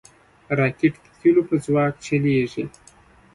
راکټ 0.59 0.93
د 1.03 1.05
تیلو 1.19 1.41
په 1.49 1.55
ځواک 1.65 1.93
چلیږي 2.05 2.63